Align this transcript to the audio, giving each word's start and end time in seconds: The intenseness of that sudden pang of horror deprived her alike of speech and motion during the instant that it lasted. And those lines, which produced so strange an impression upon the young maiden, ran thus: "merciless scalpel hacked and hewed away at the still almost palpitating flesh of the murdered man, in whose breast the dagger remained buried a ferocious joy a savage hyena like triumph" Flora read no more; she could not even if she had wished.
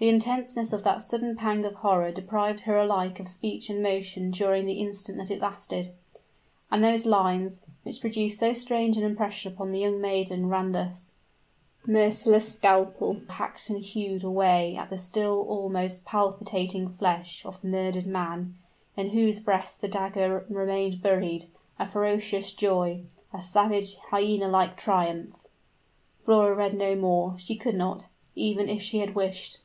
The 0.00 0.08
intenseness 0.08 0.72
of 0.72 0.84
that 0.84 1.02
sudden 1.02 1.34
pang 1.34 1.64
of 1.64 1.74
horror 1.74 2.12
deprived 2.12 2.60
her 2.60 2.78
alike 2.78 3.18
of 3.18 3.26
speech 3.26 3.68
and 3.68 3.82
motion 3.82 4.30
during 4.30 4.64
the 4.64 4.74
instant 4.78 5.18
that 5.18 5.28
it 5.32 5.40
lasted. 5.40 5.88
And 6.70 6.84
those 6.84 7.04
lines, 7.04 7.62
which 7.82 8.00
produced 8.00 8.38
so 8.38 8.52
strange 8.52 8.96
an 8.96 9.02
impression 9.02 9.52
upon 9.52 9.72
the 9.72 9.80
young 9.80 10.00
maiden, 10.00 10.48
ran 10.48 10.70
thus: 10.70 11.14
"merciless 11.84 12.54
scalpel 12.54 13.22
hacked 13.28 13.70
and 13.70 13.82
hewed 13.82 14.22
away 14.22 14.76
at 14.76 14.88
the 14.88 14.96
still 14.96 15.44
almost 15.48 16.04
palpitating 16.04 16.88
flesh 16.90 17.44
of 17.44 17.60
the 17.60 17.66
murdered 17.66 18.06
man, 18.06 18.54
in 18.96 19.10
whose 19.10 19.40
breast 19.40 19.80
the 19.80 19.88
dagger 19.88 20.46
remained 20.48 21.02
buried 21.02 21.46
a 21.76 21.84
ferocious 21.84 22.52
joy 22.52 23.02
a 23.34 23.42
savage 23.42 23.96
hyena 23.96 24.46
like 24.46 24.76
triumph" 24.76 25.34
Flora 26.24 26.54
read 26.54 26.74
no 26.74 26.94
more; 26.94 27.36
she 27.36 27.56
could 27.56 27.74
not 27.74 28.06
even 28.36 28.68
if 28.68 28.80
she 28.80 29.00
had 29.00 29.16
wished. 29.16 29.58